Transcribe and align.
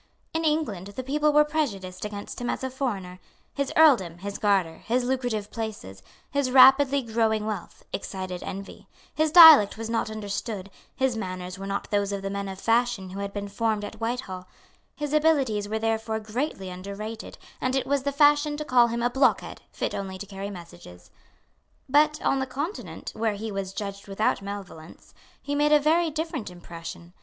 In 0.33 0.43
England, 0.43 0.87
the 0.95 1.03
people 1.03 1.31
were 1.31 1.45
prejudiced 1.45 2.05
against 2.05 2.41
him 2.41 2.49
as 2.49 2.63
a 2.63 2.71
foreigner; 2.71 3.19
his 3.53 3.71
earldom, 3.77 4.17
his 4.17 4.39
garter, 4.39 4.79
his 4.79 5.03
lucrative 5.03 5.51
places, 5.51 6.01
his 6.31 6.49
rapidly 6.49 7.03
growing 7.03 7.45
wealth, 7.45 7.85
excited 7.93 8.41
envy; 8.41 8.87
his 9.13 9.31
dialect 9.31 9.77
was 9.77 9.91
not 9.91 10.09
understood; 10.09 10.71
his 10.95 11.15
manners 11.15 11.59
were 11.59 11.67
not 11.67 11.91
those 11.91 12.11
of 12.11 12.23
the 12.23 12.31
men 12.31 12.49
of 12.49 12.59
fashion 12.59 13.11
who 13.11 13.19
had 13.19 13.31
been 13.31 13.47
formed 13.47 13.85
at 13.85 14.01
Whitehall; 14.01 14.47
his 14.95 15.13
abilities 15.13 15.69
were 15.69 15.77
therefore 15.77 16.19
greatly 16.19 16.69
underrated; 16.71 17.37
and 17.61 17.75
it 17.75 17.85
was 17.85 18.01
the 18.01 18.11
fashion 18.11 18.57
to 18.57 18.65
call 18.65 18.87
him 18.87 19.03
a 19.03 19.09
blockhead, 19.11 19.61
fit 19.71 19.93
only 19.93 20.17
to 20.17 20.25
carry 20.25 20.49
messages. 20.49 21.11
But, 21.87 22.19
on 22.23 22.39
the 22.39 22.47
Continent, 22.47 23.11
where 23.13 23.35
he 23.35 23.51
was 23.51 23.71
judged 23.71 24.07
without 24.07 24.41
malevolence, 24.41 25.13
he 25.43 25.53
made 25.53 25.71
a 25.71 25.79
very 25.79 26.09
different 26.09 26.49
impression. 26.49 27.13